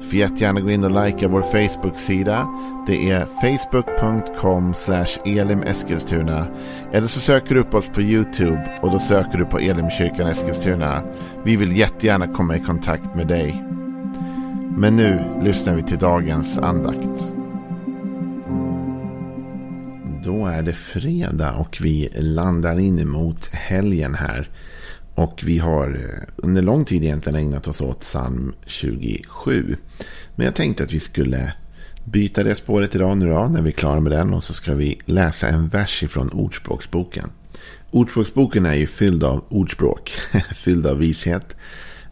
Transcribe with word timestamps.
Du 0.00 0.06
får 0.06 0.18
jättegärna 0.18 0.60
gå 0.60 0.70
in 0.70 0.84
och 0.84 1.04
likea 1.04 1.28
vår 1.28 1.42
Facebook-sida. 1.42 2.48
Det 2.86 3.10
är 3.10 3.26
facebook.com 3.40 4.74
elimeskilstuna. 5.24 6.46
Eller 6.92 7.06
så 7.06 7.20
söker 7.20 7.54
du 7.54 7.60
upp 7.60 7.74
oss 7.74 7.86
på 7.94 8.02
YouTube 8.02 8.78
och 8.82 8.90
då 8.90 8.98
söker 8.98 9.38
du 9.38 9.44
på 9.44 9.58
Elimkyrkan 9.58 10.26
Eskilstuna. 10.26 11.02
Vi 11.44 11.56
vill 11.56 11.76
jättegärna 11.76 12.28
komma 12.28 12.56
i 12.56 12.60
kontakt 12.60 13.14
med 13.14 13.26
dig. 13.26 13.64
Men 14.76 14.96
nu 14.96 15.20
lyssnar 15.42 15.74
vi 15.74 15.82
till 15.82 15.98
dagens 15.98 16.58
andakt. 16.58 17.34
Då 20.24 20.46
är 20.46 20.62
det 20.62 20.72
fredag 20.72 21.54
och 21.54 21.78
vi 21.80 22.08
landar 22.16 22.78
in 22.78 22.98
emot 22.98 23.46
helgen 23.46 24.14
här. 24.14 24.48
Och 25.18 25.42
vi 25.44 25.58
har 25.58 25.88
eh, 25.88 26.28
under 26.36 26.62
lång 26.62 26.84
tid 26.84 27.04
egentligen 27.04 27.38
ägnat 27.38 27.68
oss 27.68 27.80
åt 27.80 28.00
psalm 28.00 28.54
27. 28.66 29.76
Men 30.34 30.44
jag 30.44 30.54
tänkte 30.54 30.84
att 30.84 30.92
vi 30.92 31.00
skulle 31.00 31.52
byta 32.04 32.42
det 32.42 32.54
spåret 32.54 32.94
idag 32.94 33.16
nu 33.16 33.28
då, 33.28 33.48
när 33.48 33.62
vi 33.62 33.68
är 33.68 33.72
klara 33.72 34.00
med 34.00 34.12
den. 34.12 34.34
Och 34.34 34.44
så 34.44 34.52
ska 34.52 34.74
vi 34.74 35.00
läsa 35.04 35.48
en 35.48 35.68
vers 35.68 36.02
ifrån 36.02 36.28
Ordspråksboken. 36.28 37.30
Ordspråksboken 37.90 38.66
är 38.66 38.74
ju 38.74 38.86
fylld 38.86 39.24
av 39.24 39.44
ordspråk, 39.48 40.10
fylld 40.54 40.86
av 40.86 40.98
vishet. 40.98 41.56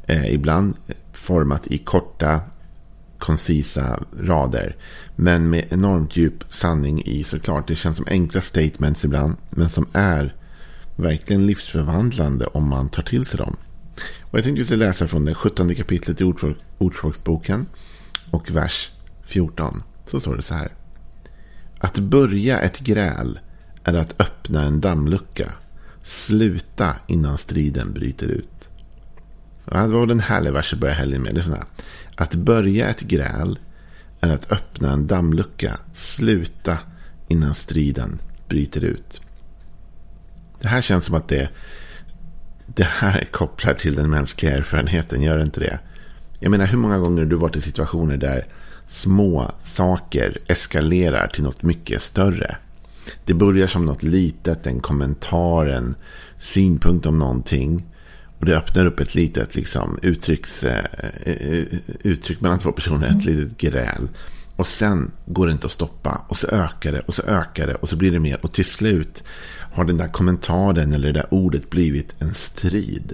Eh, 0.06 0.34
ibland 0.34 0.76
format 1.12 1.66
i 1.66 1.78
korta, 1.78 2.40
koncisa 3.18 4.00
rader. 4.20 4.76
Men 5.16 5.50
med 5.50 5.64
enormt 5.70 6.16
djup 6.16 6.44
sanning 6.48 7.02
i 7.04 7.24
såklart. 7.24 7.68
Det 7.68 7.76
känns 7.76 7.96
som 7.96 8.06
enkla 8.10 8.40
statements 8.40 9.04
ibland. 9.04 9.36
Men 9.50 9.68
som 9.68 9.86
är 9.92 10.34
verkligen 10.96 11.46
livsförvandlande 11.46 12.46
om 12.46 12.68
man 12.68 12.88
tar 12.88 13.02
till 13.02 13.26
sig 13.26 13.38
dem. 13.38 13.56
Och 14.22 14.38
jag 14.38 14.44
tänkte 14.44 14.60
just 14.60 14.70
läsa 14.70 15.08
från 15.08 15.24
det 15.24 15.34
17 15.34 15.74
kapitlet 15.74 16.20
i 16.20 16.24
Ordspråksboken 16.78 17.66
och 18.30 18.50
vers 18.50 18.90
14. 19.24 19.82
Så 20.06 20.20
står 20.20 20.36
det 20.36 20.42
så 20.42 20.54
här. 20.54 20.72
Att 21.78 21.98
börja 21.98 22.60
ett 22.60 22.78
gräl 22.78 23.38
är 23.84 23.94
att 23.94 24.20
öppna 24.20 24.64
en 24.64 24.80
dammlucka. 24.80 25.52
Sluta 26.02 26.96
innan 27.06 27.38
striden 27.38 27.92
bryter 27.92 28.26
ut. 28.26 28.68
Ja, 29.70 29.82
det 29.82 29.94
var 29.94 30.06
den 30.06 30.20
härliga 30.20 30.52
versen 30.52 30.80
börja 30.80 30.94
helgen 30.94 31.22
med. 31.22 31.34
Det 31.34 31.40
är 31.40 31.64
Att 32.16 32.34
börja 32.34 32.88
ett 32.88 33.00
gräl 33.00 33.58
är 34.20 34.30
att 34.30 34.52
öppna 34.52 34.92
en 34.92 35.06
dammlucka. 35.06 35.78
Sluta 35.92 36.78
innan 37.28 37.54
striden 37.54 38.18
bryter 38.48 38.84
ut. 38.84 39.20
Det 40.60 40.68
här 40.68 40.82
känns 40.82 41.04
som 41.04 41.14
att 41.14 41.28
det, 41.28 41.48
det 42.66 42.84
här 42.84 43.28
kopplar 43.32 43.74
till 43.74 43.94
den 43.94 44.10
mänskliga 44.10 44.56
erfarenheten. 44.56 45.22
Gör 45.22 45.36
det 45.36 45.44
inte 45.44 45.60
det? 45.60 45.78
Jag 46.38 46.50
menar, 46.50 46.66
hur 46.66 46.78
många 46.78 46.98
gånger 46.98 47.22
har 47.22 47.30
du 47.30 47.36
varit 47.36 47.56
i 47.56 47.60
situationer 47.60 48.16
där 48.16 48.46
små 48.86 49.50
saker 49.62 50.38
eskalerar 50.46 51.28
till 51.28 51.42
något 51.42 51.62
mycket 51.62 52.02
större? 52.02 52.56
Det 53.24 53.34
börjar 53.34 53.66
som 53.66 53.84
något 53.84 54.02
litet, 54.02 54.66
en 54.66 54.80
kommentar, 54.80 55.66
en 55.66 55.94
synpunkt 56.38 57.06
om 57.06 57.18
någonting. 57.18 57.84
Och 58.38 58.46
det 58.46 58.56
öppnar 58.56 58.86
upp 58.86 59.00
ett 59.00 59.14
litet 59.14 59.56
liksom, 59.56 59.98
uttrycks, 60.02 60.64
eh, 60.64 60.84
eh, 61.24 61.64
uttryck 62.02 62.40
mellan 62.40 62.58
två 62.58 62.72
personer, 62.72 63.08
ett 63.08 63.24
litet 63.24 63.58
gräl. 63.58 64.08
Och 64.56 64.66
sen 64.66 65.10
går 65.26 65.46
det 65.46 65.52
inte 65.52 65.66
att 65.66 65.72
stoppa. 65.72 66.24
Och 66.28 66.38
så 66.38 66.46
ökar 66.46 66.92
det 66.92 67.00
och 67.00 67.14
så 67.14 67.22
ökar 67.22 67.66
det 67.66 67.74
och 67.74 67.88
så 67.88 67.96
blir 67.96 68.10
det 68.10 68.18
mer. 68.18 68.38
Och 68.42 68.52
till 68.52 68.64
slut 68.64 69.22
har 69.72 69.84
den 69.84 69.96
där 69.96 70.08
kommentaren 70.08 70.92
eller 70.92 71.12
det 71.12 71.20
där 71.20 71.34
ordet 71.34 71.70
blivit 71.70 72.14
en 72.18 72.34
strid. 72.34 73.12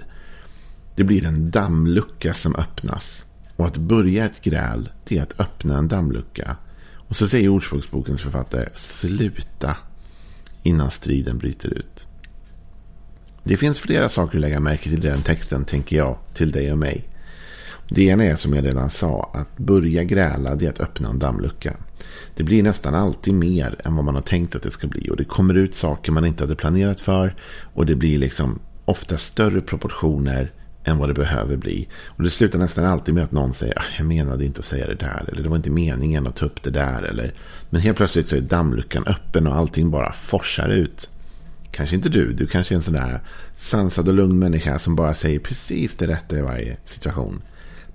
Det 0.95 1.03
blir 1.03 1.25
en 1.25 1.51
dammlucka 1.51 2.33
som 2.33 2.55
öppnas. 2.55 3.25
Och 3.55 3.65
att 3.65 3.77
börja 3.77 4.25
ett 4.25 4.41
gräl, 4.41 4.89
det 5.07 5.17
är 5.17 5.21
att 5.21 5.39
öppna 5.39 5.77
en 5.77 5.87
dammlucka. 5.87 6.57
Och 7.07 7.15
så 7.15 7.27
säger 7.27 7.49
Ordspråksbokens 7.49 8.21
författare, 8.21 8.69
sluta 8.75 9.77
innan 10.63 10.91
striden 10.91 11.37
bryter 11.37 11.69
ut. 11.69 12.07
Det 13.43 13.57
finns 13.57 13.79
flera 13.79 14.09
saker 14.09 14.37
att 14.37 14.41
lägga 14.41 14.59
märke 14.59 14.83
till 14.83 15.05
i 15.05 15.09
den 15.09 15.21
texten, 15.21 15.65
tänker 15.65 15.97
jag, 15.97 16.17
till 16.33 16.51
dig 16.51 16.71
och 16.71 16.77
mig. 16.77 17.09
Det 17.89 18.03
ena 18.03 18.23
är 18.23 18.35
som 18.35 18.53
jag 18.53 18.65
redan 18.65 18.89
sa, 18.89 19.31
att 19.33 19.57
börja 19.57 20.03
gräla 20.03 20.55
det 20.55 20.65
är 20.65 20.69
att 20.69 20.81
öppna 20.81 21.09
en 21.09 21.19
dammlucka. 21.19 21.73
Det 22.35 22.43
blir 22.43 22.63
nästan 22.63 22.95
alltid 22.95 23.33
mer 23.33 23.75
än 23.85 23.95
vad 23.95 24.05
man 24.05 24.15
har 24.15 24.21
tänkt 24.21 24.55
att 24.55 24.63
det 24.63 24.71
ska 24.71 24.87
bli. 24.87 25.09
Och 25.09 25.17
det 25.17 25.23
kommer 25.23 25.53
ut 25.53 25.75
saker 25.75 26.11
man 26.11 26.25
inte 26.25 26.43
hade 26.43 26.55
planerat 26.55 27.01
för. 27.01 27.35
Och 27.73 27.85
det 27.85 27.95
blir 27.95 28.17
liksom 28.17 28.59
ofta 28.85 29.17
större 29.17 29.61
proportioner 29.61 30.51
än 30.83 30.97
vad 30.97 31.09
det 31.09 31.13
behöver 31.13 31.57
bli. 31.57 31.87
Och 32.05 32.23
det 32.23 32.29
slutar 32.29 32.59
nästan 32.59 32.85
alltid 32.85 33.15
med 33.15 33.23
att 33.23 33.31
någon 33.31 33.53
säger 33.53 33.79
ah, 33.79 33.83
jag 33.97 34.07
menade 34.07 34.45
inte 34.45 34.59
att 34.59 34.65
säga 34.65 34.87
det 34.87 34.95
där. 34.95 35.29
Eller 35.31 35.43
det 35.43 35.49
var 35.49 35.57
inte 35.57 35.69
meningen 35.69 36.27
att 36.27 36.35
ta 36.35 36.45
upp 36.45 36.63
det 36.63 36.69
där. 36.69 37.03
Eller, 37.03 37.33
men 37.69 37.81
helt 37.81 37.97
plötsligt 37.97 38.27
så 38.27 38.35
är 38.35 38.41
dammluckan 38.41 39.03
öppen 39.07 39.47
och 39.47 39.55
allting 39.55 39.91
bara 39.91 40.11
forsar 40.11 40.69
ut. 40.69 41.09
Kanske 41.71 41.95
inte 41.95 42.09
du. 42.09 42.33
Du 42.33 42.47
kanske 42.47 42.73
är 42.73 42.75
en 42.75 42.83
sån 42.83 42.93
där 42.93 43.19
sansad 43.57 44.07
och 44.07 44.13
lugn 44.13 44.39
människa 44.39 44.79
som 44.79 44.95
bara 44.95 45.13
säger 45.13 45.39
precis 45.39 45.97
det 45.97 46.07
rätta 46.07 46.37
i 46.37 46.41
varje 46.41 46.77
situation. 46.85 47.41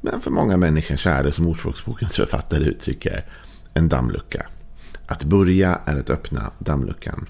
Men 0.00 0.20
för 0.20 0.30
många 0.30 0.56
människor 0.56 0.96
så 0.96 1.08
är 1.08 1.24
det 1.24 1.32
som 1.32 1.46
Ordspråksbokens 1.46 2.16
författare 2.16 2.64
uttrycker 2.64 3.24
en 3.74 3.88
dammlucka. 3.88 4.46
Att 5.06 5.24
börja 5.24 5.80
är 5.84 5.96
att 5.96 6.10
öppna 6.10 6.52
dammluckan. 6.58 7.26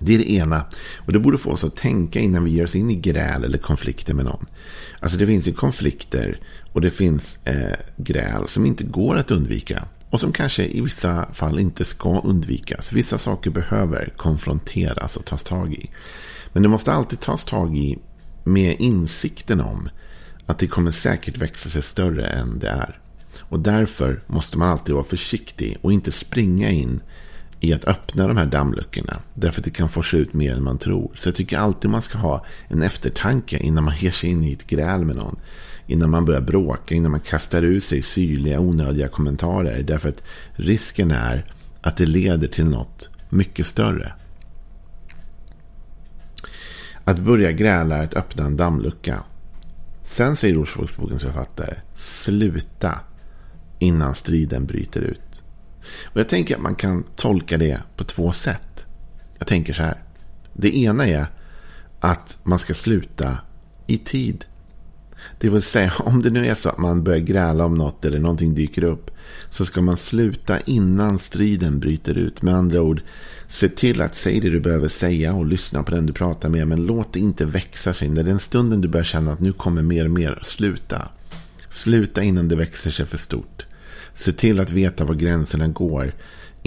Det 0.00 0.14
är 0.14 0.18
det 0.18 0.32
ena. 0.32 0.64
Och 1.06 1.12
det 1.12 1.18
borde 1.18 1.38
få 1.38 1.50
oss 1.50 1.64
att 1.64 1.76
tänka 1.76 2.20
innan 2.20 2.44
vi 2.44 2.50
ger 2.50 2.64
oss 2.64 2.74
in 2.74 2.90
i 2.90 2.96
gräl 2.96 3.44
eller 3.44 3.58
konflikter 3.58 4.14
med 4.14 4.24
någon. 4.24 4.46
Alltså 5.00 5.18
det 5.18 5.26
finns 5.26 5.48
ju 5.48 5.52
konflikter 5.52 6.40
och 6.72 6.80
det 6.80 6.90
finns 6.90 7.38
eh, 7.44 7.76
gräl 7.96 8.48
som 8.48 8.66
inte 8.66 8.84
går 8.84 9.16
att 9.16 9.30
undvika. 9.30 9.88
Och 10.10 10.20
som 10.20 10.32
kanske 10.32 10.64
i 10.64 10.80
vissa 10.80 11.34
fall 11.34 11.58
inte 11.58 11.84
ska 11.84 12.20
undvikas. 12.20 12.92
Vissa 12.92 13.18
saker 13.18 13.50
behöver 13.50 14.12
konfronteras 14.16 15.16
och 15.16 15.24
tas 15.24 15.44
tag 15.44 15.74
i. 15.74 15.90
Men 16.52 16.62
det 16.62 16.68
måste 16.68 16.92
alltid 16.92 17.20
tas 17.20 17.44
tag 17.44 17.76
i 17.76 17.98
med 18.44 18.76
insikten 18.78 19.60
om 19.60 19.88
att 20.48 20.58
det 20.58 20.66
kommer 20.66 20.90
säkert 20.90 21.38
växa 21.38 21.68
sig 21.68 21.82
större 21.82 22.26
än 22.26 22.58
det 22.58 22.68
är. 22.68 22.98
Och 23.40 23.60
därför 23.60 24.20
måste 24.26 24.58
man 24.58 24.68
alltid 24.68 24.94
vara 24.94 25.04
försiktig 25.04 25.78
och 25.80 25.92
inte 25.92 26.12
springa 26.12 26.70
in 26.70 27.00
i 27.60 27.72
att 27.72 27.84
öppna 27.84 28.28
de 28.28 28.36
här 28.36 28.46
dammluckorna. 28.46 29.20
Därför 29.34 29.60
att 29.60 29.64
det 29.64 29.70
kan 29.70 29.88
forsa 29.88 30.16
ut 30.16 30.34
mer 30.34 30.54
än 30.54 30.64
man 30.64 30.78
tror. 30.78 31.10
Så 31.14 31.28
jag 31.28 31.34
tycker 31.34 31.58
alltid 31.58 31.90
man 31.90 32.02
ska 32.02 32.18
ha 32.18 32.44
en 32.68 32.82
eftertanke 32.82 33.58
innan 33.58 33.84
man 33.84 33.96
ger 33.96 34.10
sig 34.10 34.30
in 34.30 34.44
i 34.44 34.52
ett 34.52 34.66
gräl 34.66 35.04
med 35.04 35.16
någon. 35.16 35.36
Innan 35.86 36.10
man 36.10 36.24
börjar 36.24 36.40
bråka, 36.40 36.94
innan 36.94 37.10
man 37.10 37.20
kastar 37.20 37.64
ur 37.64 37.80
sig 37.80 38.02
syrliga, 38.02 38.60
onödiga 38.60 39.08
kommentarer. 39.08 39.82
Därför 39.82 40.08
att 40.08 40.22
risken 40.52 41.10
är 41.10 41.44
att 41.80 41.96
det 41.96 42.06
leder 42.06 42.48
till 42.48 42.66
något 42.66 43.10
mycket 43.28 43.66
större. 43.66 44.12
Att 47.04 47.18
börja 47.18 47.52
gräla 47.52 47.96
är 47.96 48.02
att 48.02 48.14
öppna 48.14 48.44
en 48.44 48.56
dammlucka. 48.56 49.20
Sen 50.08 50.36
säger 50.36 50.56
Ordspråksbokens 50.58 51.22
författare, 51.22 51.74
sluta 51.94 53.00
innan 53.78 54.14
striden 54.14 54.66
bryter 54.66 55.00
ut. 55.00 55.42
Och 56.04 56.20
jag 56.20 56.28
tänker 56.28 56.56
att 56.56 56.62
man 56.62 56.74
kan 56.74 57.04
tolka 57.16 57.58
det 57.58 57.80
på 57.96 58.04
två 58.04 58.32
sätt. 58.32 58.86
Jag 59.38 59.48
tänker 59.48 59.72
så 59.72 59.82
här. 59.82 60.02
Det 60.52 60.76
ena 60.76 61.06
är 61.06 61.26
att 62.00 62.38
man 62.42 62.58
ska 62.58 62.74
sluta 62.74 63.38
i 63.86 63.98
tid. 63.98 64.44
Det 65.38 65.48
vill 65.48 65.62
säga 65.62 65.92
om 65.98 66.22
det 66.22 66.30
nu 66.30 66.46
är 66.46 66.54
så 66.54 66.68
att 66.68 66.78
man 66.78 67.04
börjar 67.04 67.20
gräla 67.20 67.64
om 67.64 67.74
något 67.74 68.04
eller 68.04 68.18
någonting 68.18 68.54
dyker 68.54 68.84
upp. 68.84 69.10
Så 69.50 69.66
ska 69.66 69.80
man 69.80 69.96
sluta 69.96 70.60
innan 70.60 71.18
striden 71.18 71.80
bryter 71.80 72.18
ut. 72.18 72.42
Med 72.42 72.54
andra 72.54 72.82
ord, 72.82 73.00
se 73.48 73.68
till 73.68 74.02
att 74.02 74.16
säga 74.16 74.40
det 74.40 74.50
du 74.50 74.60
behöver 74.60 74.88
säga 74.88 75.34
och 75.34 75.46
lyssna 75.46 75.82
på 75.82 75.90
den 75.90 76.06
du 76.06 76.12
pratar 76.12 76.48
med. 76.48 76.68
Men 76.68 76.86
låt 76.86 77.12
det 77.12 77.20
inte 77.20 77.44
växa 77.44 77.94
sig. 77.94 78.08
När 78.08 78.22
den 78.22 78.38
stunden 78.38 78.80
du 78.80 78.88
börjar 78.88 79.04
känna 79.04 79.32
att 79.32 79.40
nu 79.40 79.52
kommer 79.52 79.82
mer 79.82 80.04
och 80.04 80.10
mer, 80.10 80.38
sluta. 80.42 81.08
Sluta 81.68 82.22
innan 82.22 82.48
det 82.48 82.56
växer 82.56 82.90
sig 82.90 83.06
för 83.06 83.18
stort. 83.18 83.66
Se 84.14 84.32
till 84.32 84.60
att 84.60 84.70
veta 84.70 85.04
var 85.04 85.14
gränserna 85.14 85.68
går 85.68 86.12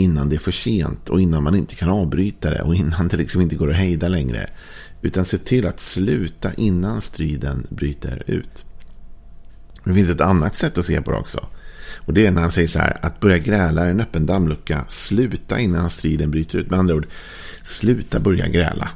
innan 0.02 0.30
det 0.30 0.36
är 0.36 0.40
för 0.40 0.52
sent 0.52 1.10
och 1.10 1.22
innan 1.22 1.44
man 1.44 1.56
inte 1.56 1.76
kan 1.76 1.90
avbryta 1.90 2.50
det 2.50 2.62
och 2.62 2.76
innan 2.76 3.08
det 3.08 3.18
liksom 3.18 3.42
inte 3.42 3.56
går 3.56 3.70
att 3.70 3.76
hejda 3.76 4.08
längre. 4.08 4.50
Utan 5.02 5.26
se 5.26 5.38
till 5.38 5.68
att 5.68 5.80
sluta 5.80 6.54
innan 6.54 7.02
striden 7.02 7.68
bryter 7.70 8.24
ut. 8.28 8.66
Det 9.84 9.94
finns 9.94 10.10
ett 10.10 10.22
annat 10.22 10.56
sätt 10.56 10.78
att 10.78 10.86
se 10.86 11.02
på 11.02 11.12
det 11.12 11.18
också. 11.18 11.46
Och 12.06 12.14
det 12.14 12.28
är 12.28 12.32
när 12.32 12.42
han 12.42 12.52
säger 12.52 12.68
så 12.68 12.80
här. 12.80 12.98
Att 13.02 13.20
börja 13.20 13.38
gräla 13.38 13.86
är 13.86 13.90
en 13.90 14.02
öppen 14.02 14.26
dammlucka. 14.26 14.86
Sluta 14.90 15.60
innan 15.60 15.90
striden 15.90 16.32
bryter 16.32 16.58
ut. 16.58 16.70
Med 16.70 16.80
andra 16.80 16.96
ord. 16.96 17.08
Sluta 17.64 18.20
börja 18.20 18.48
gräla. 18.48 18.90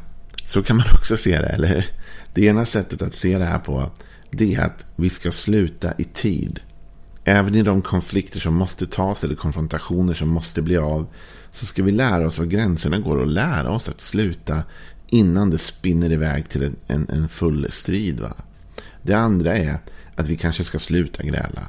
Så 0.45 0.63
kan 0.63 0.75
man 0.75 0.85
också 0.93 1.17
se 1.17 1.39
det, 1.39 1.47
eller 1.47 1.67
hur? 1.67 1.85
Det 2.33 2.45
ena 2.45 2.65
sättet 2.65 3.01
att 3.01 3.15
se 3.15 3.37
det 3.37 3.45
här 3.45 3.59
på, 3.59 3.91
det 4.31 4.55
är 4.55 4.61
att 4.61 4.85
vi 4.95 5.09
ska 5.09 5.31
sluta 5.31 5.93
i 5.97 6.03
tid. 6.03 6.59
Även 7.27 7.55
i 7.55 7.61
de 7.61 7.81
konflikter 7.81 8.39
som 8.39 8.53
måste 8.53 8.87
tas 8.87 9.23
eller 9.23 9.35
konfrontationer 9.35 10.13
som 10.13 10.29
måste 10.29 10.61
bli 10.61 10.77
av, 10.77 11.07
så 11.51 11.65
ska 11.65 11.83
vi 11.83 11.91
lära 11.91 12.27
oss 12.27 12.37
var 12.37 12.45
gränserna 12.45 12.99
går 12.99 13.17
och 13.17 13.27
lära 13.27 13.71
oss 13.71 13.89
att 13.89 14.01
sluta 14.01 14.63
innan 15.07 15.49
det 15.49 15.57
spinner 15.57 16.11
iväg 16.11 16.49
till 16.49 16.63
en, 16.63 16.75
en, 16.87 17.09
en 17.09 17.29
full 17.29 17.67
strid. 17.71 18.19
Va? 18.19 18.33
Det 19.01 19.13
andra 19.13 19.57
är 19.57 19.77
att 20.15 20.27
vi 20.27 20.37
kanske 20.37 20.63
ska 20.63 20.79
sluta 20.79 21.23
gräla. 21.23 21.67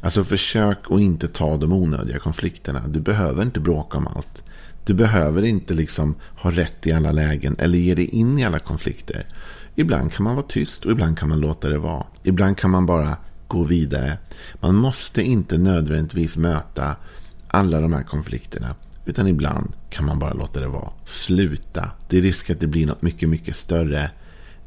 Alltså 0.00 0.24
försök 0.24 0.78
att 0.90 1.00
inte 1.00 1.28
ta 1.28 1.56
de 1.56 1.72
onödiga 1.72 2.18
konflikterna. 2.18 2.88
Du 2.88 3.00
behöver 3.00 3.42
inte 3.42 3.60
bråka 3.60 3.98
om 3.98 4.06
allt. 4.06 4.42
Du 4.84 4.94
behöver 4.94 5.42
inte 5.42 5.74
liksom 5.74 6.14
ha 6.40 6.50
rätt 6.50 6.86
i 6.86 6.92
alla 6.92 7.12
lägen 7.12 7.56
eller 7.58 7.78
ge 7.78 7.94
dig 7.94 8.04
in 8.04 8.38
i 8.38 8.44
alla 8.44 8.58
konflikter. 8.58 9.26
Ibland 9.74 10.12
kan 10.12 10.24
man 10.24 10.34
vara 10.36 10.46
tyst 10.46 10.84
och 10.84 10.92
ibland 10.92 11.18
kan 11.18 11.28
man 11.28 11.40
låta 11.40 11.68
det 11.68 11.78
vara. 11.78 12.06
Ibland 12.22 12.58
kan 12.58 12.70
man 12.70 12.86
bara 12.86 13.16
gå 13.48 13.64
vidare. 13.64 14.18
Man 14.60 14.74
måste 14.74 15.22
inte 15.22 15.58
nödvändigtvis 15.58 16.36
möta 16.36 16.96
alla 17.48 17.80
de 17.80 17.92
här 17.92 18.02
konflikterna. 18.02 18.74
Utan 19.04 19.28
ibland 19.28 19.72
kan 19.90 20.04
man 20.04 20.18
bara 20.18 20.32
låta 20.32 20.60
det 20.60 20.68
vara. 20.68 20.90
Sluta. 21.04 21.90
Det 22.08 22.18
är 22.18 22.22
risk 22.22 22.50
att 22.50 22.60
det 22.60 22.66
blir 22.66 22.86
något 22.86 23.02
mycket, 23.02 23.28
mycket 23.28 23.56
större 23.56 24.10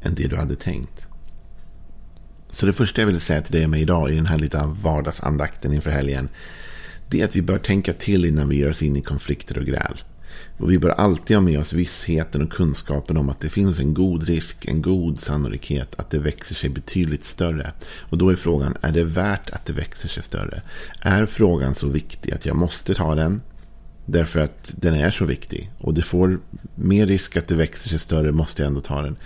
än 0.02 0.14
det 0.14 0.28
du 0.28 0.36
hade 0.36 0.56
tänkt. 0.56 1.06
Så 2.50 2.66
det 2.66 2.72
första 2.72 3.02
jag 3.02 3.06
vill 3.06 3.20
säga 3.20 3.42
till 3.42 3.52
dig 3.52 3.66
med 3.66 3.80
idag 3.80 4.12
i 4.12 4.14
den 4.14 4.26
här 4.26 4.38
lilla 4.38 4.66
vardagsandakten 4.66 5.72
inför 5.72 5.90
helgen. 5.90 6.28
Det 7.08 7.20
är 7.20 7.24
att 7.24 7.36
vi 7.36 7.42
bör 7.42 7.58
tänka 7.58 7.92
till 7.92 8.24
innan 8.24 8.48
vi 8.48 8.56
ger 8.56 8.70
oss 8.70 8.82
in 8.82 8.96
i 8.96 9.02
konflikter 9.02 9.58
och 9.58 9.64
gräl. 9.64 10.00
Och 10.60 10.72
vi 10.72 10.78
bör 10.78 10.90
alltid 10.90 11.36
ha 11.36 11.40
med 11.40 11.60
oss 11.60 11.72
vissheten 11.72 12.42
och 12.42 12.52
kunskapen 12.52 13.16
om 13.16 13.28
att 13.28 13.40
det 13.40 13.48
finns 13.48 13.78
en 13.78 13.94
god 13.94 14.22
risk, 14.22 14.64
en 14.64 14.82
god 14.82 15.20
sannolikhet 15.20 15.94
att 15.98 16.10
det 16.10 16.18
växer 16.18 16.54
sig 16.54 16.70
betydligt 16.70 17.24
större. 17.24 17.72
Och 17.98 18.18
då 18.18 18.28
är 18.28 18.36
frågan, 18.36 18.76
är 18.80 18.92
det 18.92 19.04
värt 19.04 19.50
att 19.50 19.66
det 19.66 19.72
växer 19.72 20.08
sig 20.08 20.22
större? 20.22 20.62
Är 21.00 21.26
frågan 21.26 21.74
så 21.74 21.88
viktig 21.88 22.32
att 22.32 22.46
jag 22.46 22.56
måste 22.56 22.94
ta 22.94 23.14
den? 23.14 23.40
Därför 24.12 24.40
att 24.40 24.72
den 24.76 24.94
är 24.94 25.10
så 25.10 25.24
viktig. 25.24 25.70
Och 25.78 25.94
det 25.94 26.02
får 26.02 26.38
mer 26.74 27.06
risk 27.06 27.36
att 27.36 27.48
det 27.48 27.54
växer 27.54 27.88
sig 27.88 27.98
större 27.98 28.32
måste 28.32 28.62
jag 28.62 28.66
ändå 28.66 28.80
ta 28.80 29.02
den. 29.02 29.16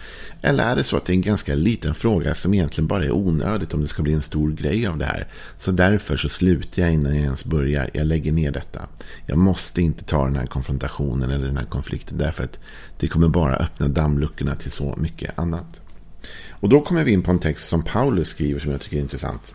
Eller 0.42 0.64
är 0.64 0.76
det 0.76 0.84
så 0.84 0.96
att 0.96 1.04
det 1.04 1.12
är 1.12 1.14
en 1.14 1.22
ganska 1.22 1.54
liten 1.54 1.94
fråga 1.94 2.34
som 2.34 2.54
egentligen 2.54 2.88
bara 2.88 3.04
är 3.04 3.12
onödigt 3.12 3.74
om 3.74 3.80
det 3.80 3.86
ska 3.86 4.02
bli 4.02 4.12
en 4.12 4.22
stor 4.22 4.52
grej 4.52 4.86
av 4.86 4.98
det 4.98 5.04
här. 5.04 5.26
Så 5.58 5.70
därför 5.70 6.16
så 6.16 6.28
slutar 6.28 6.82
jag 6.82 6.92
innan 6.92 7.14
jag 7.14 7.24
ens 7.24 7.44
börjar. 7.44 7.90
Jag 7.92 8.06
lägger 8.06 8.32
ner 8.32 8.50
detta. 8.50 8.88
Jag 9.26 9.38
måste 9.38 9.82
inte 9.82 10.04
ta 10.04 10.24
den 10.24 10.36
här 10.36 10.46
konfrontationen 10.46 11.30
eller 11.30 11.46
den 11.46 11.56
här 11.56 11.64
konflikten. 11.64 12.18
Därför 12.18 12.44
att 12.44 12.58
det 12.98 13.08
kommer 13.08 13.28
bara 13.28 13.56
öppna 13.56 13.88
dammluckorna 13.88 14.54
till 14.54 14.70
så 14.70 14.94
mycket 14.98 15.38
annat. 15.38 15.80
Och 16.50 16.68
då 16.68 16.80
kommer 16.80 17.04
vi 17.04 17.12
in 17.12 17.22
på 17.22 17.30
en 17.30 17.38
text 17.38 17.68
som 17.68 17.82
Paulus 17.82 18.28
skriver 18.28 18.60
som 18.60 18.70
jag 18.70 18.80
tycker 18.80 18.96
är 18.96 19.00
intressant. 19.00 19.52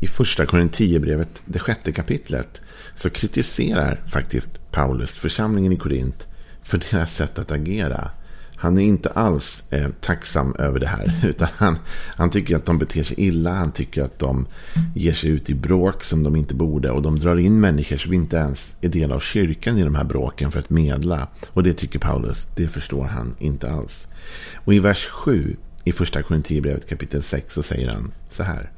I 0.00 0.06
första 0.06 0.46
Korinthierbrevet, 0.46 1.40
det 1.44 1.58
sjätte 1.58 1.92
kapitlet 1.92 2.60
så 2.96 3.10
kritiserar 3.10 4.02
faktiskt 4.06 4.70
Paulus 4.70 5.16
församlingen 5.16 5.72
i 5.72 5.76
Korint 5.76 6.26
för 6.62 6.82
deras 6.90 7.14
sätt 7.14 7.38
att 7.38 7.50
agera. 7.50 8.10
Han 8.56 8.78
är 8.78 8.82
inte 8.82 9.10
alls 9.10 9.62
eh, 9.70 9.88
tacksam 10.00 10.54
över 10.58 10.80
det 10.80 10.86
här. 10.86 11.20
Utan 11.28 11.48
han, 11.56 11.78
han 12.16 12.30
tycker 12.30 12.56
att 12.56 12.66
de 12.66 12.78
beter 12.78 13.02
sig 13.02 13.20
illa. 13.20 13.52
Han 13.52 13.72
tycker 13.72 14.02
att 14.02 14.18
de 14.18 14.46
ger 14.94 15.12
sig 15.12 15.30
ut 15.30 15.50
i 15.50 15.54
bråk 15.54 16.04
som 16.04 16.22
de 16.22 16.36
inte 16.36 16.54
borde. 16.54 16.90
Och 16.90 17.02
de 17.02 17.18
drar 17.18 17.36
in 17.36 17.60
människor 17.60 17.96
som 17.96 18.12
inte 18.12 18.36
ens 18.36 18.76
är 18.80 18.88
del 18.88 19.12
av 19.12 19.20
kyrkan 19.20 19.78
i 19.78 19.84
de 19.84 19.94
här 19.94 20.04
bråken 20.04 20.50
för 20.50 20.58
att 20.58 20.70
medla. 20.70 21.28
Och 21.48 21.62
det 21.62 21.72
tycker 21.72 21.98
Paulus, 21.98 22.48
det 22.56 22.68
förstår 22.68 23.04
han 23.04 23.36
inte 23.38 23.70
alls. 23.70 24.06
Och 24.54 24.74
i 24.74 24.78
vers 24.78 25.06
7 25.06 25.56
i 25.84 25.92
första 25.92 26.22
Korinthierbrevet 26.22 26.88
kapitel 26.88 27.22
6 27.22 27.54
så 27.54 27.62
säger 27.62 27.88
han 27.88 28.12
så 28.30 28.42
här. 28.42 28.70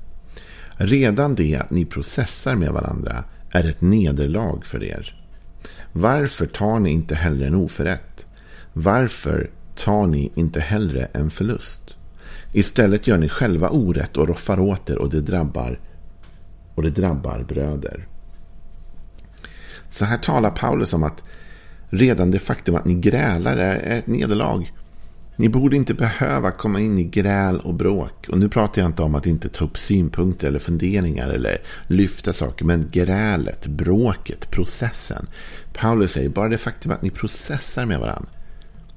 Redan 0.77 1.35
det 1.35 1.57
att 1.57 1.71
ni 1.71 1.85
processar 1.85 2.55
med 2.55 2.73
varandra 2.73 3.25
är 3.53 3.67
ett 3.67 3.81
nederlag 3.81 4.65
för 4.65 4.85
er. 4.85 5.15
Varför 5.93 6.47
tar 6.47 6.79
ni 6.79 6.91
inte 6.91 7.15
hellre 7.15 7.47
en 7.47 7.55
oförrätt? 7.55 8.27
Varför 8.73 9.51
tar 9.75 10.07
ni 10.07 10.33
inte 10.35 10.61
hellre 10.61 11.09
en 11.13 11.31
förlust? 11.31 11.97
Istället 12.53 13.07
gör 13.07 13.19
ni 13.19 13.29
själva 13.29 13.69
orätt 13.69 14.17
och 14.17 14.29
roffar 14.29 14.61
åt 14.61 14.91
er 14.91 14.99
och 14.99 15.11
det 15.11 15.21
drabbar 15.21 15.81
och 16.75 16.83
det 16.83 16.91
drabbar 16.91 17.45
bröder. 17.49 18.07
Så 19.91 20.05
här 20.05 20.19
talar 20.19 20.51
Paulus 20.51 20.93
om 20.93 21.03
att 21.03 21.23
redan 21.89 22.31
det 22.31 22.39
faktum 22.39 22.75
att 22.75 22.85
ni 22.85 22.95
grälar 22.95 23.57
är 23.57 23.99
ett 23.99 24.07
nederlag. 24.07 24.65
Ni 25.37 25.49
borde 25.49 25.77
inte 25.77 25.95
behöva 25.95 26.51
komma 26.51 26.81
in 26.81 26.99
i 26.99 27.05
gräl 27.05 27.61
och 27.61 27.75
bråk. 27.75 28.27
Och 28.29 28.39
nu 28.39 28.49
pratar 28.49 28.83
jag 28.83 28.89
inte 28.89 29.03
om 29.03 29.15
att 29.15 29.27
inte 29.27 29.49
ta 29.49 29.65
upp 29.65 29.79
synpunkter 29.79 30.49
eller 30.49 30.59
funderingar 30.59 31.29
eller 31.29 31.61
lyfta 31.87 32.33
saker. 32.33 32.65
Men 32.65 32.89
grälet, 32.91 33.67
bråket, 33.67 34.51
processen. 34.51 35.27
Paulus 35.73 36.13
säger 36.13 36.29
bara 36.29 36.49
det 36.49 36.59
faktum 36.59 36.93
att 36.93 37.03
ni 37.03 37.11
processar 37.11 37.85
med 37.85 38.01
varandra 38.01 38.29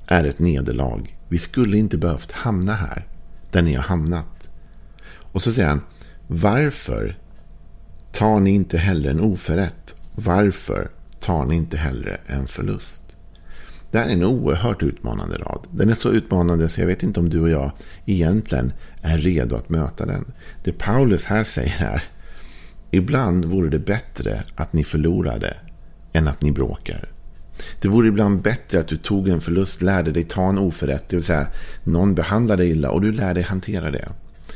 är 0.07 0.23
ett 0.23 0.39
nederlag. 0.39 1.17
Vi 1.27 1.37
skulle 1.37 1.77
inte 1.77 1.97
behövt 1.97 2.31
hamna 2.31 2.73
här, 2.73 3.07
där 3.51 3.61
ni 3.61 3.73
har 3.73 3.83
hamnat. 3.83 4.49
Och 5.31 5.41
så 5.41 5.53
säger 5.53 5.69
han, 5.69 5.81
varför 6.27 7.17
tar 8.11 8.39
ni 8.39 8.49
inte 8.49 8.77
hellre 8.77 9.11
en 9.11 9.19
oförrätt? 9.19 9.95
Varför 10.15 10.89
tar 11.19 11.45
ni 11.45 11.55
inte 11.55 11.77
hellre 11.77 12.17
en 12.25 12.47
förlust? 12.47 12.98
Det 13.91 13.97
här 13.97 14.07
är 14.07 14.13
en 14.13 14.23
oerhört 14.23 14.83
utmanande 14.83 15.37
rad. 15.37 15.67
Den 15.71 15.89
är 15.89 15.95
så 15.95 16.09
utmanande 16.09 16.69
så 16.69 16.81
jag 16.81 16.87
vet 16.87 17.03
inte 17.03 17.19
om 17.19 17.29
du 17.29 17.41
och 17.41 17.49
jag 17.49 17.71
egentligen 18.05 18.73
är 19.01 19.17
redo 19.17 19.55
att 19.55 19.69
möta 19.69 20.05
den. 20.05 20.25
Det 20.63 20.71
Paulus 20.71 21.25
här 21.25 21.43
säger 21.43 21.83
är 21.83 22.03
Ibland 22.91 23.45
vore 23.45 23.69
det 23.69 23.79
bättre 23.79 24.43
att 24.55 24.73
ni 24.73 24.83
förlorade 24.83 25.57
än 26.13 26.27
att 26.27 26.41
ni 26.41 26.51
bråkar. 26.51 27.09
Det 27.81 27.87
vore 27.87 28.07
ibland 28.07 28.41
bättre 28.41 28.79
att 28.79 28.87
du 28.87 28.97
tog 28.97 29.27
en 29.27 29.41
förlust, 29.41 29.81
lärde 29.81 30.11
dig 30.11 30.23
ta 30.23 30.49
en 30.49 30.57
oförrätt, 30.57 31.09
det 31.09 31.15
vill 31.15 31.25
säga 31.25 31.47
någon 31.83 32.15
behandlar 32.15 32.57
dig 32.57 32.69
illa 32.69 32.91
och 32.91 33.01
du 33.01 33.11
lär 33.11 33.33
dig 33.33 33.43
hantera 33.43 33.91
det. 33.91 34.09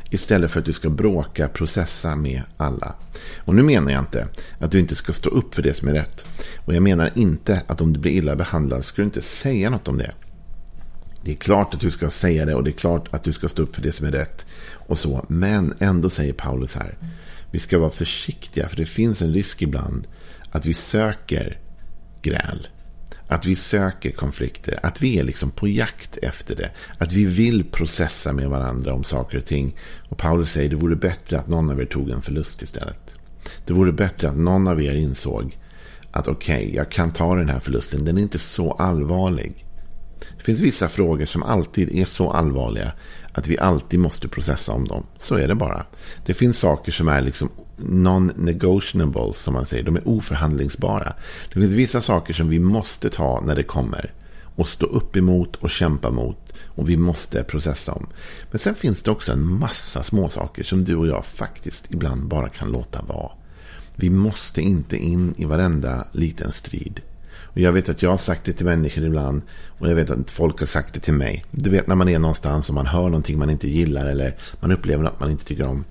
Istället 0.10 0.52
för 0.52 0.60
att 0.60 0.66
du 0.66 0.74
ska 0.74 0.90
bråka, 0.90 1.48
processa 1.48 2.16
med 2.16 2.42
alla. 2.58 2.96
Och 3.38 3.56
nu 3.56 3.64
menar 3.64 3.92
jag 3.92 4.02
inte 4.02 4.28
att 4.60 4.72
du 4.72 4.80
inte 4.80 4.96
ska 4.96 5.14
stå 5.14 5.30
upp 5.30 5.56
för 5.56 5.62
det 5.62 5.74
som 5.74 5.88
är 5.88 5.94
rätt. 5.94 6.26
Och 6.66 6.76
jag 6.76 6.84
menar 6.84 7.12
inte 7.16 7.62
att 7.68 7.82
om 7.82 7.94
du 7.94 8.00
blir 8.00 8.12
illa 8.12 8.36
behandlad 8.36 8.86
ska 8.86 9.02
du 9.02 9.06
inte 9.06 9.22
säga 9.22 9.70
något 9.70 9.88
om 9.88 9.98
det. 9.98 10.12
Det 11.22 11.32
är 11.32 11.36
klart 11.36 11.74
att 11.74 11.80
du 11.80 11.92
ska 11.92 12.10
säga 12.10 12.46
det 12.46 12.56
och 12.56 12.64
det 12.64 12.70
är 12.70 12.78
klart 12.78 13.14
att 13.14 13.24
du 13.24 13.34
ska 13.34 13.48
stå 13.48 13.62
upp 13.62 13.76
för 13.76 13.82
det 13.82 13.92
som 13.92 14.06
är 14.06 14.12
rätt. 14.12 14.46
Och 14.88 15.00
så. 15.00 15.26
Men 15.30 15.74
ändå 15.80 16.10
säger 16.10 16.34
Paulus 16.34 16.76
här. 16.76 16.98
Vi 17.52 17.60
ska 17.60 17.80
vara 17.80 17.92
försiktiga 17.92 18.70
för 18.70 18.78
det 18.78 18.86
finns 18.86 19.22
en 19.22 19.34
risk 19.34 19.62
ibland 19.62 20.08
att 20.52 20.66
vi 20.66 20.74
söker 20.74 21.60
gräl. 22.22 22.68
Att 23.34 23.46
vi 23.46 23.56
söker 23.56 24.12
konflikter. 24.12 24.80
Att 24.84 25.02
vi 25.02 25.20
är 25.20 25.24
liksom 25.24 25.52
på 25.52 25.68
jakt 25.68 26.18
efter 26.18 26.56
det. 26.56 26.72
Att 26.98 27.14
vi 27.14 27.26
vill 27.26 27.64
processa 27.64 28.34
med 28.34 28.50
varandra 28.50 28.94
om 28.94 29.04
saker 29.04 29.38
och 29.38 29.46
ting. 29.46 29.76
Och 30.10 30.18
Paulus 30.18 30.52
säger 30.52 30.70
det 30.70 30.76
vore 30.76 30.96
bättre 30.96 31.40
att 31.40 31.48
någon 31.48 31.70
av 31.70 31.82
er 31.82 31.86
tog 31.86 32.10
en 32.10 32.22
förlust 32.22 32.62
istället. 32.62 33.16
Det 33.66 33.74
vore 33.74 33.92
bättre 33.92 34.30
att 34.30 34.38
någon 34.38 34.68
av 34.68 34.82
er 34.82 34.96
insåg 34.96 35.58
att 36.12 36.28
okej, 36.28 36.64
okay, 36.64 36.76
jag 36.76 36.92
kan 36.92 37.14
ta 37.14 37.36
den 37.36 37.50
här 37.50 37.60
förlusten. 37.60 38.06
Den 38.06 38.18
är 38.18 38.22
inte 38.22 38.40
så 38.40 38.72
allvarlig. 38.72 39.66
Det 40.38 40.44
finns 40.44 40.62
vissa 40.62 40.90
frågor 40.90 41.26
som 41.26 41.44
alltid 41.44 41.96
är 41.96 42.06
så 42.06 42.32
allvarliga 42.32 42.92
att 43.34 43.48
vi 43.48 43.60
alltid 43.60 44.00
måste 44.00 44.28
processa 44.28 44.72
om 44.72 44.88
dem. 44.88 45.04
Så 45.20 45.36
är 45.36 45.48
det 45.48 45.56
bara. 45.56 45.86
Det 46.26 46.34
finns 46.34 46.60
saker 46.60 46.92
som 46.92 47.08
är 47.08 47.22
liksom 47.22 47.50
non-negotiables 47.78 49.34
som 49.34 49.54
man 49.54 49.66
säger. 49.66 49.84
De 49.84 49.96
är 49.96 50.08
oförhandlingsbara. 50.08 51.14
Det 51.54 51.60
finns 51.60 51.72
vissa 51.72 52.02
saker 52.02 52.34
som 52.34 52.50
vi 52.50 52.60
måste 52.60 53.10
ta 53.10 53.42
när 53.46 53.56
det 53.56 53.64
kommer. 53.64 54.14
Och 54.56 54.68
stå 54.68 54.86
upp 54.86 55.16
emot 55.16 55.56
och 55.56 55.70
kämpa 55.70 56.12
mot. 56.12 56.54
Och 56.66 56.90
vi 56.90 56.98
måste 56.98 57.44
processa 57.44 57.92
om. 57.92 58.08
Men 58.52 58.60
sen 58.60 58.76
finns 58.76 59.04
det 59.04 59.12
också 59.12 59.32
en 59.32 59.48
massa 59.48 60.04
små 60.04 60.30
saker 60.30 60.64
som 60.64 60.84
du 60.84 60.96
och 60.96 61.08
jag 61.08 61.26
faktiskt 61.26 61.92
ibland 61.92 62.28
bara 62.28 62.50
kan 62.50 62.72
låta 62.72 63.02
vara. 63.02 63.32
Vi 63.96 64.10
måste 64.10 64.62
inte 64.62 64.98
in 64.98 65.34
i 65.38 65.46
varenda 65.46 66.08
liten 66.12 66.52
strid. 66.52 67.02
Och 67.54 67.60
jag 67.60 67.72
vet 67.72 67.90
att 67.90 68.02
jag 68.02 68.10
har 68.10 68.18
sagt 68.18 68.46
det 68.46 68.54
till 68.54 68.66
människor 68.66 69.04
ibland. 69.04 69.42
Och 69.80 69.90
jag 69.90 69.96
vet 69.96 70.10
att 70.10 70.32
folk 70.32 70.60
har 70.60 70.68
sagt 70.68 70.94
det 70.94 71.00
till 71.00 71.14
mig. 71.14 71.46
Du 71.52 71.70
vet 71.70 71.88
när 71.88 71.96
man 71.96 72.10
är 72.10 72.20
någonstans 72.20 72.70
och 72.70 72.76
man 72.76 72.88
hör 72.88 73.04
någonting 73.04 73.40
man 73.40 73.50
inte 73.50 73.70
gillar. 73.70 74.06
Eller 74.06 74.36
man 74.60 74.72
upplever 74.72 75.04
något 75.04 75.20
man 75.20 75.32
inte 75.32 75.46
tycker 75.46 75.68
om. 75.68 75.84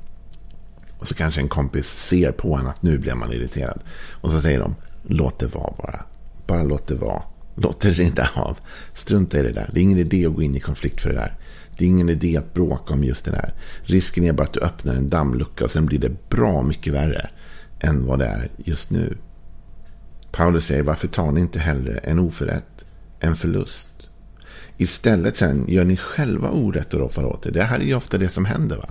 Och 0.98 1.08
så 1.08 1.14
kanske 1.14 1.40
en 1.40 1.48
kompis 1.48 1.86
ser 1.86 2.32
på 2.32 2.54
en 2.56 2.66
att 2.66 2.82
nu 2.82 2.98
blir 2.98 3.14
man 3.14 3.32
irriterad. 3.32 3.80
Och 4.10 4.30
så 4.30 4.40
säger 4.40 4.60
de, 4.60 4.74
låt 5.02 5.38
det 5.38 5.46
vara 5.46 5.74
bara. 5.78 6.00
Bara 6.46 6.62
låt 6.62 6.86
det 6.86 6.94
vara. 6.94 7.22
Låt 7.54 7.80
det 7.80 7.90
rinna 7.90 8.28
av. 8.34 8.58
Strunta 8.94 9.38
i 9.38 9.42
det 9.42 9.52
där. 9.52 9.70
Det 9.72 9.80
är 9.80 9.82
ingen 9.82 9.98
idé 9.98 10.26
att 10.26 10.34
gå 10.34 10.42
in 10.42 10.56
i 10.56 10.60
konflikt 10.60 11.00
för 11.00 11.08
det 11.08 11.16
där. 11.16 11.36
Det 11.78 11.84
är 11.84 11.88
ingen 11.88 12.08
idé 12.08 12.36
att 12.36 12.54
bråka 12.54 12.94
om 12.94 13.04
just 13.04 13.24
det 13.24 13.30
där. 13.30 13.54
Risken 13.82 14.24
är 14.24 14.32
bara 14.32 14.42
att 14.42 14.52
du 14.52 14.60
öppnar 14.60 14.94
en 14.94 15.10
dammlucka 15.10 15.64
och 15.64 15.70
sen 15.70 15.86
blir 15.86 15.98
det 15.98 16.28
bra 16.28 16.62
mycket 16.62 16.92
värre 16.92 17.30
än 17.80 18.06
vad 18.06 18.18
det 18.18 18.26
är 18.26 18.50
just 18.56 18.90
nu. 18.90 19.16
Paulus 20.32 20.66
säger, 20.66 20.82
varför 20.82 21.08
tar 21.08 21.32
ni 21.32 21.40
inte 21.40 21.58
hellre 21.58 21.98
en 21.98 22.18
oförrätt, 22.18 22.84
en 23.20 23.36
förlust? 23.36 23.90
Istället 24.76 25.36
sen 25.36 25.64
gör 25.68 25.84
ni 25.84 25.96
själva 25.96 26.50
orätt 26.50 26.94
och 26.94 27.00
roffar 27.00 27.24
åt 27.24 27.46
er. 27.46 27.50
Det 27.50 27.62
här 27.62 27.80
är 27.80 27.84
ju 27.84 27.94
ofta 27.94 28.18
det 28.18 28.28
som 28.28 28.44
händer. 28.44 28.76
va? 28.76 28.88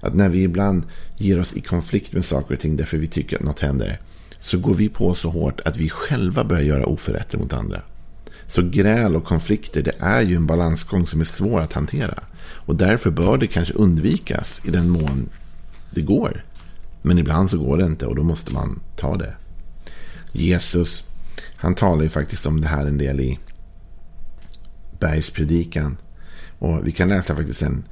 Att 0.00 0.14
när 0.14 0.28
vi 0.28 0.42
ibland 0.42 0.82
ger 1.16 1.40
oss 1.40 1.52
i 1.52 1.60
konflikt 1.60 2.12
med 2.12 2.24
saker 2.24 2.54
och 2.54 2.60
ting 2.60 2.76
därför 2.76 2.98
vi 2.98 3.06
tycker 3.06 3.36
att 3.36 3.42
något 3.42 3.60
händer. 3.60 4.00
Så 4.40 4.58
går 4.58 4.74
vi 4.74 4.88
på 4.88 5.14
så 5.14 5.30
hårt 5.30 5.60
att 5.60 5.76
vi 5.76 5.88
själva 5.88 6.44
börjar 6.44 6.62
göra 6.62 6.86
oförrätter 6.86 7.38
mot 7.38 7.52
andra. 7.52 7.80
Så 8.48 8.62
gräl 8.62 9.16
och 9.16 9.24
konflikter 9.24 9.82
det 9.82 9.94
är 9.98 10.20
ju 10.20 10.36
en 10.36 10.46
balansgång 10.46 11.06
som 11.06 11.20
är 11.20 11.24
svår 11.24 11.60
att 11.60 11.72
hantera. 11.72 12.18
Och 12.38 12.76
därför 12.76 13.10
bör 13.10 13.38
det 13.38 13.46
kanske 13.46 13.74
undvikas 13.74 14.60
i 14.64 14.70
den 14.70 14.88
mån 14.88 15.28
det 15.90 16.02
går. 16.02 16.44
Men 17.02 17.18
ibland 17.18 17.50
så 17.50 17.58
går 17.58 17.76
det 17.76 17.84
inte 17.84 18.06
och 18.06 18.16
då 18.16 18.22
måste 18.22 18.54
man 18.54 18.80
ta 18.96 19.16
det. 19.16 19.34
Jesus, 20.32 21.04
han 21.56 21.74
talar 21.74 22.02
ju 22.02 22.08
faktiskt 22.08 22.46
om 22.46 22.60
det 22.60 22.68
här 22.68 22.86
en 22.86 22.98
del 22.98 23.20
i 23.20 23.38
bergspredikan. 25.00 25.96
Och 26.58 26.86
vi 26.86 26.92
kan 26.92 27.08
läsa 27.08 27.36
faktiskt 27.36 27.62
en, 27.62 27.84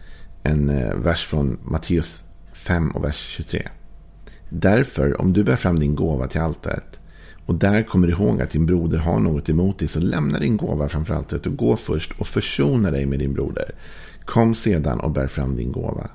en 0.43 0.69
eh, 0.69 0.95
vers 0.95 1.27
från 1.27 1.59
Matteus 1.63 2.23
5 2.53 2.91
och 2.91 3.05
vers 3.05 3.17
23. 3.37 3.69
Därför, 4.49 5.21
om 5.21 5.33
du 5.33 5.45
bär 5.45 5.57
fram 5.57 5.81
din 5.81 5.95
gåva 5.95 6.27
till 6.27 6.41
altaret 6.41 6.99
och 7.47 7.55
där 7.55 7.83
kommer 7.83 8.09
ihåg 8.09 8.43
att 8.43 8.51
din 8.51 8.67
broder 8.67 8.99
har 8.99 9.21
något 9.21 9.49
emot 9.49 9.79
dig 9.79 9.89
så 9.89 10.01
lämna 10.01 10.39
din 10.39 10.57
gåva 10.57 10.89
framför 10.89 11.15
altaret 11.15 11.47
och 11.47 11.57
gå 11.57 11.77
först 11.77 12.13
och 12.19 12.27
försona 12.27 12.91
dig 12.91 13.07
med 13.07 13.19
din 13.19 13.35
broder. 13.35 13.71
Kom 14.25 14.55
sedan 14.55 15.01
och 15.01 15.11
bär 15.11 15.27
fram 15.27 15.57
din 15.57 15.73
gåva. 15.73 16.11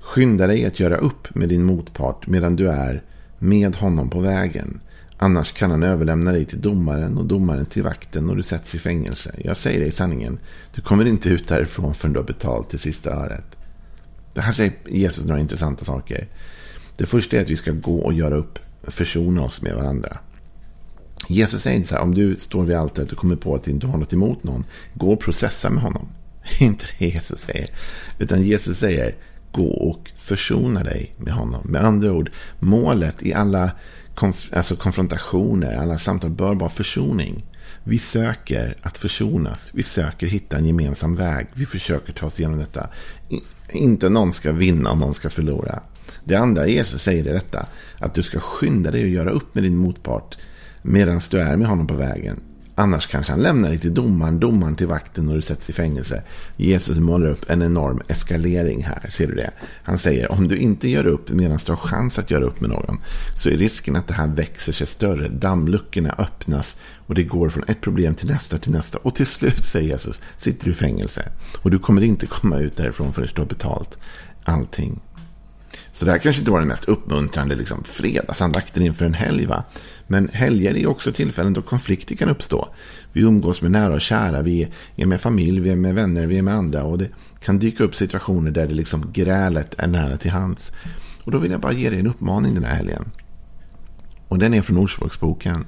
Skynda 0.00 0.46
dig 0.46 0.64
att 0.64 0.80
göra 0.80 0.96
upp 0.96 1.34
med 1.34 1.48
din 1.48 1.64
motpart 1.64 2.26
medan 2.26 2.56
du 2.56 2.70
är 2.70 3.02
med 3.38 3.76
honom 3.76 4.08
på 4.10 4.20
vägen. 4.20 4.80
Annars 5.22 5.52
kan 5.52 5.70
han 5.70 5.82
överlämna 5.82 6.32
dig 6.32 6.44
till 6.44 6.60
domaren 6.60 7.18
och 7.18 7.24
domaren 7.24 7.66
till 7.66 7.82
vakten 7.82 8.30
och 8.30 8.36
du 8.36 8.42
sätts 8.42 8.74
i 8.74 8.78
fängelse. 8.78 9.34
Jag 9.44 9.56
säger 9.56 9.80
dig 9.80 9.92
sanningen. 9.92 10.38
Du 10.74 10.82
kommer 10.82 11.04
inte 11.04 11.28
ut 11.28 11.48
därifrån 11.48 11.94
förrän 11.94 12.12
du 12.12 12.18
har 12.18 12.26
betalt 12.26 12.70
till 12.70 12.78
sista 12.78 13.10
öret. 13.10 13.56
Det 14.34 14.40
här 14.40 14.52
säger 14.52 14.72
Jesus 14.86 15.24
några 15.24 15.40
intressanta 15.40 15.84
saker. 15.84 16.28
Det 16.96 17.06
första 17.06 17.36
är 17.36 17.40
att 17.40 17.50
vi 17.50 17.56
ska 17.56 17.72
gå 17.72 17.98
och 17.98 18.12
göra 18.12 18.36
upp, 18.36 18.58
försona 18.82 19.42
oss 19.42 19.62
med 19.62 19.74
varandra. 19.74 20.18
Jesus 21.28 21.62
säger 21.62 21.76
inte 21.76 21.88
så 21.88 21.94
här, 21.94 22.02
om 22.02 22.14
du 22.14 22.36
står 22.36 22.64
vid 22.64 22.76
altaret 22.76 23.12
och 23.12 23.18
kommer 23.18 23.36
på 23.36 23.54
att 23.54 23.64
du 23.64 23.70
inte 23.70 23.86
har 23.86 23.98
något 23.98 24.12
emot 24.12 24.44
någon, 24.44 24.64
gå 24.94 25.12
och 25.12 25.20
processa 25.20 25.70
med 25.70 25.82
honom. 25.82 26.08
Det 26.42 26.64
är 26.64 26.68
inte 26.68 26.86
det 26.98 27.06
Jesus 27.06 27.40
säger. 27.40 27.68
Utan 28.18 28.42
Jesus 28.42 28.78
säger, 28.78 29.14
gå 29.52 29.68
och 29.68 30.10
försona 30.18 30.84
dig 30.84 31.14
med 31.16 31.32
honom. 31.32 31.60
Med 31.64 31.84
andra 31.84 32.12
ord, 32.12 32.30
målet 32.58 33.22
i 33.22 33.34
alla 33.34 33.70
konf 34.14 34.50
alltså 34.52 34.76
konfrontationer, 34.76 35.76
alla 35.76 35.98
samtal 35.98 36.30
bör 36.30 36.54
vara 36.54 36.70
försoning. 36.70 37.44
Vi 37.84 37.98
söker 37.98 38.76
att 38.82 38.98
försonas. 38.98 39.70
Vi 39.74 39.82
söker 39.82 40.26
hitta 40.26 40.56
en 40.56 40.66
gemensam 40.66 41.14
väg. 41.14 41.46
Vi 41.54 41.66
försöker 41.66 42.12
ta 42.12 42.26
oss 42.26 42.40
igenom 42.40 42.58
detta. 42.58 42.88
Inte 43.70 44.08
någon 44.08 44.32
ska 44.32 44.52
vinna 44.52 44.90
och 44.90 44.98
någon 44.98 45.14
ska 45.14 45.30
förlora. 45.30 45.82
Det 46.24 46.36
andra 46.36 46.66
Jesus 46.66 47.02
säger 47.02 47.26
är 47.26 47.32
detta. 47.32 47.66
Att 47.98 48.14
du 48.14 48.22
ska 48.22 48.40
skynda 48.40 48.90
dig 48.90 49.02
att 49.04 49.10
göra 49.10 49.30
upp 49.30 49.54
med 49.54 49.64
din 49.64 49.76
motpart 49.76 50.38
medan 50.82 51.20
du 51.30 51.38
är 51.38 51.56
med 51.56 51.68
honom 51.68 51.86
på 51.86 51.94
vägen. 51.94 52.40
Annars 52.80 53.06
kanske 53.06 53.32
han 53.32 53.42
lämnar 53.42 53.68
dig 53.68 53.78
till 53.78 53.94
domaren, 53.94 54.40
domaren 54.40 54.76
till 54.76 54.86
vakten 54.86 55.28
och 55.28 55.34
du 55.34 55.42
sätts 55.42 55.70
i 55.70 55.72
fängelse. 55.72 56.22
Jesus 56.56 56.98
målar 56.98 57.28
upp 57.28 57.50
en 57.50 57.62
enorm 57.62 58.02
eskalering 58.08 58.82
här. 58.82 59.10
Ser 59.10 59.26
du 59.26 59.34
det? 59.34 59.50
Han 59.82 59.98
säger 59.98 60.32
om 60.32 60.48
du 60.48 60.56
inte 60.56 60.88
gör 60.88 61.06
upp 61.06 61.30
medan 61.30 61.58
du 61.66 61.72
har 61.72 61.76
chans 61.76 62.18
att 62.18 62.30
göra 62.30 62.44
upp 62.44 62.60
med 62.60 62.70
någon 62.70 63.00
så 63.36 63.48
är 63.48 63.56
risken 63.56 63.96
att 63.96 64.06
det 64.06 64.14
här 64.14 64.26
växer 64.28 64.72
sig 64.72 64.86
större. 64.86 65.28
Dammluckorna 65.28 66.14
öppnas 66.18 66.76
och 67.06 67.14
det 67.14 67.24
går 67.24 67.48
från 67.48 67.64
ett 67.66 67.80
problem 67.80 68.14
till 68.14 68.28
nästa 68.28 68.58
till 68.58 68.72
nästa. 68.72 68.98
Och 68.98 69.14
till 69.14 69.26
slut, 69.26 69.64
säger 69.64 69.88
Jesus, 69.88 70.20
sitter 70.36 70.64
du 70.64 70.70
i 70.70 70.74
fängelse. 70.74 71.28
Och 71.62 71.70
du 71.70 71.78
kommer 71.78 72.02
inte 72.02 72.26
komma 72.26 72.58
ut 72.58 72.76
därifrån 72.76 73.12
förrän 73.12 73.28
du 73.34 73.40
har 73.40 73.48
betalt 73.48 73.98
allting. 74.44 75.00
Så 76.00 76.06
det 76.06 76.12
här 76.12 76.18
kanske 76.18 76.40
inte 76.40 76.50
var 76.50 76.58
den 76.58 76.68
mest 76.68 76.84
uppmuntrande 76.84 77.54
liksom, 77.54 77.84
fredagsandakten 77.84 78.82
inför 78.82 79.04
en 79.04 79.14
helg. 79.14 79.46
Va? 79.46 79.64
Men 80.06 80.28
helger 80.32 80.76
är 80.76 80.86
också 80.86 81.12
tillfällen 81.12 81.52
då 81.52 81.62
konflikter 81.62 82.16
kan 82.16 82.28
uppstå. 82.28 82.68
Vi 83.12 83.20
umgås 83.20 83.62
med 83.62 83.70
nära 83.70 83.94
och 83.94 84.00
kära, 84.00 84.42
vi 84.42 84.68
är 84.96 85.06
med 85.06 85.20
familj, 85.20 85.60
vi 85.60 85.70
är 85.70 85.76
med 85.76 85.94
vänner, 85.94 86.26
vi 86.26 86.38
är 86.38 86.42
med 86.42 86.54
andra. 86.54 86.84
Och 86.84 86.98
det 86.98 87.08
kan 87.40 87.58
dyka 87.58 87.84
upp 87.84 87.96
situationer 87.96 88.50
där 88.50 88.66
det 88.66 88.74
liksom 88.74 89.12
grälet 89.12 89.74
är 89.78 89.86
nära 89.86 90.16
till 90.16 90.30
hands. 90.30 90.72
Och 91.24 91.32
då 91.32 91.38
vill 91.38 91.50
jag 91.50 91.60
bara 91.60 91.72
ge 91.72 91.90
dig 91.90 92.00
en 92.00 92.06
uppmaning 92.06 92.54
den 92.54 92.64
här 92.64 92.76
helgen. 92.76 93.10
Och 94.28 94.38
den 94.38 94.54
är 94.54 94.62
från 94.62 94.78
Ordspråksboken. 94.78 95.66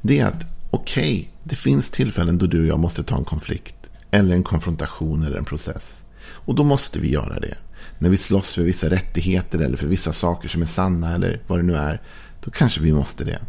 Det 0.00 0.18
är 0.18 0.26
att 0.26 0.44
okej, 0.70 1.12
okay, 1.12 1.26
det 1.44 1.56
finns 1.56 1.90
tillfällen 1.90 2.38
då 2.38 2.46
du 2.46 2.60
och 2.60 2.66
jag 2.66 2.78
måste 2.78 3.02
ta 3.02 3.16
en 3.16 3.24
konflikt. 3.24 3.76
Eller 4.10 4.34
en 4.34 4.44
konfrontation 4.44 5.24
eller 5.24 5.36
en 5.36 5.44
process. 5.44 6.04
Och 6.24 6.54
då 6.54 6.64
måste 6.64 6.98
vi 6.98 7.10
göra 7.10 7.40
det. 7.40 7.54
När 7.98 8.10
vi 8.10 8.16
slåss 8.16 8.52
för 8.52 8.62
vissa 8.62 8.90
rättigheter 8.90 9.58
eller 9.58 9.76
för 9.76 9.86
vissa 9.86 10.12
saker 10.12 10.48
som 10.48 10.62
är 10.62 10.66
sanna 10.66 11.14
eller 11.14 11.42
vad 11.46 11.58
det 11.58 11.62
nu 11.62 11.76
är. 11.76 12.00
Då 12.44 12.50
kanske 12.50 12.80
vi 12.80 12.92
måste 12.92 13.24
det. 13.24 13.40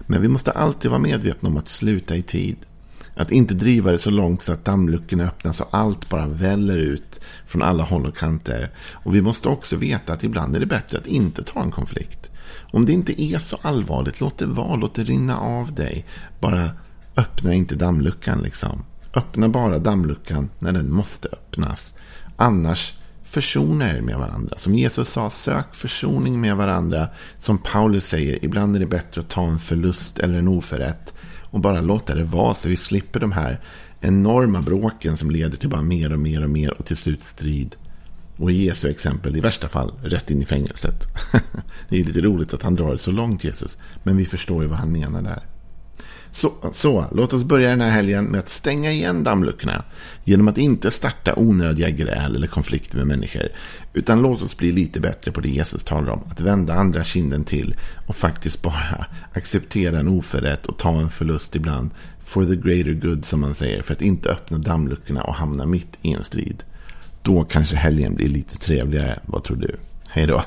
Men 0.00 0.22
vi 0.22 0.28
måste 0.28 0.50
alltid 0.50 0.90
vara 0.90 1.00
medvetna 1.00 1.48
om 1.48 1.56
att 1.56 1.68
sluta 1.68 2.16
i 2.16 2.22
tid. 2.22 2.56
Att 3.14 3.30
inte 3.30 3.54
driva 3.54 3.92
det 3.92 3.98
så 3.98 4.10
långt 4.10 4.42
så 4.42 4.52
att 4.52 4.64
dammluckorna 4.64 5.24
öppnas 5.24 5.60
och 5.60 5.68
allt 5.70 6.08
bara 6.08 6.26
väller 6.26 6.76
ut 6.76 7.20
från 7.46 7.62
alla 7.62 7.82
håll 7.82 8.06
och 8.06 8.16
kanter. 8.16 8.70
Och 8.92 9.14
vi 9.14 9.22
måste 9.22 9.48
också 9.48 9.76
veta 9.76 10.12
att 10.12 10.24
ibland 10.24 10.56
är 10.56 10.60
det 10.60 10.66
bättre 10.66 10.98
att 10.98 11.06
inte 11.06 11.42
ta 11.42 11.62
en 11.62 11.70
konflikt. 11.70 12.30
Om 12.72 12.86
det 12.86 12.92
inte 12.92 13.22
är 13.22 13.38
så 13.38 13.58
allvarligt, 13.62 14.20
låt 14.20 14.38
det 14.38 14.46
vara, 14.46 14.76
låt 14.76 14.94
det 14.94 15.04
rinna 15.04 15.38
av 15.38 15.74
dig. 15.74 16.06
Bara 16.40 16.70
öppna 17.16 17.54
inte 17.54 17.74
dammluckan 17.74 18.42
liksom. 18.42 18.84
Öppna 19.14 19.48
bara 19.48 19.78
dammluckan 19.78 20.50
när 20.58 20.72
den 20.72 20.92
måste 20.92 21.28
öppnas. 21.28 21.94
Annars 22.36 22.92
försona 23.32 23.96
er 23.96 24.00
med 24.00 24.18
varandra. 24.18 24.58
Som 24.58 24.74
Jesus 24.74 25.08
sa, 25.08 25.30
sök 25.30 25.74
försoning 25.74 26.40
med 26.40 26.56
varandra. 26.56 27.08
Som 27.38 27.58
Paulus 27.58 28.06
säger, 28.06 28.44
ibland 28.44 28.76
är 28.76 28.80
det 28.80 28.86
bättre 28.86 29.20
att 29.20 29.28
ta 29.28 29.46
en 29.46 29.58
förlust 29.58 30.18
eller 30.18 30.38
en 30.38 30.48
oförrätt. 30.48 31.14
Och 31.40 31.60
bara 31.60 31.80
låta 31.80 32.14
det 32.14 32.24
vara 32.24 32.54
så 32.54 32.68
vi 32.68 32.76
slipper 32.76 33.20
de 33.20 33.32
här 33.32 33.60
enorma 34.00 34.62
bråken 34.62 35.16
som 35.16 35.30
leder 35.30 35.56
till 35.56 35.68
bara 35.68 35.82
mer 35.82 36.12
och 36.12 36.18
mer 36.18 36.44
och 36.44 36.50
mer 36.50 36.80
och 36.80 36.86
till 36.86 36.96
slut 36.96 37.22
strid. 37.22 37.76
Och 38.36 38.50
i 38.50 38.64
Jesu 38.64 38.90
exempel, 38.90 39.36
i 39.36 39.40
värsta 39.40 39.68
fall, 39.68 39.92
rätt 40.02 40.30
in 40.30 40.42
i 40.42 40.44
fängelset. 40.44 41.06
det 41.88 42.00
är 42.00 42.04
lite 42.04 42.20
roligt 42.20 42.54
att 42.54 42.62
han 42.62 42.74
drar 42.74 42.92
det 42.92 42.98
så 42.98 43.10
långt, 43.10 43.44
Jesus. 43.44 43.78
Men 44.02 44.16
vi 44.16 44.24
förstår 44.24 44.62
ju 44.62 44.68
vad 44.68 44.78
han 44.78 44.92
menar 44.92 45.22
där. 45.22 45.42
Så, 46.34 46.52
så, 46.72 47.06
låt 47.12 47.32
oss 47.32 47.44
börja 47.44 47.70
den 47.70 47.80
här 47.80 47.90
helgen 47.90 48.24
med 48.24 48.40
att 48.40 48.50
stänga 48.50 48.92
igen 48.92 49.24
dammluckorna. 49.24 49.84
Genom 50.24 50.48
att 50.48 50.58
inte 50.58 50.90
starta 50.90 51.34
onödiga 51.36 51.90
gräl 51.90 52.36
eller 52.36 52.46
konflikter 52.46 52.96
med 52.96 53.06
människor. 53.06 53.48
Utan 53.92 54.22
låt 54.22 54.42
oss 54.42 54.56
bli 54.56 54.72
lite 54.72 55.00
bättre 55.00 55.32
på 55.32 55.40
det 55.40 55.48
Jesus 55.48 55.84
talar 55.84 56.12
om. 56.12 56.22
Att 56.30 56.40
vända 56.40 56.74
andra 56.74 57.04
kinden 57.04 57.44
till 57.44 57.74
och 58.06 58.16
faktiskt 58.16 58.62
bara 58.62 59.06
acceptera 59.32 59.98
en 59.98 60.08
oförrätt 60.08 60.66
och 60.66 60.78
ta 60.78 61.00
en 61.00 61.10
förlust 61.10 61.56
ibland. 61.56 61.90
For 62.24 62.44
the 62.44 62.56
greater 62.56 62.92
good 62.92 63.24
som 63.24 63.40
man 63.40 63.54
säger. 63.54 63.82
För 63.82 63.92
att 63.92 64.02
inte 64.02 64.30
öppna 64.30 64.58
dammluckorna 64.58 65.22
och 65.22 65.34
hamna 65.34 65.66
mitt 65.66 65.98
i 66.02 66.12
en 66.12 66.24
strid. 66.24 66.62
Då 67.22 67.44
kanske 67.44 67.76
helgen 67.76 68.14
blir 68.14 68.28
lite 68.28 68.58
trevligare. 68.58 69.18
Vad 69.26 69.44
tror 69.44 69.56
du? 69.56 69.76
Hej 70.08 70.26
då. 70.26 70.42